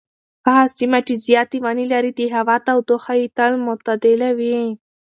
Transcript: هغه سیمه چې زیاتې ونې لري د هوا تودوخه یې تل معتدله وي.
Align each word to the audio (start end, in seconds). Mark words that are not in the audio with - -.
هغه 0.47 0.65
سیمه 0.77 0.99
چې 1.07 1.13
زیاتې 1.27 1.57
ونې 1.63 1.85
لري 1.93 2.11
د 2.15 2.19
هوا 2.35 2.55
تودوخه 2.67 3.13
یې 3.19 3.27
تل 3.37 3.51
معتدله 3.65 4.29
وي. 4.37 4.57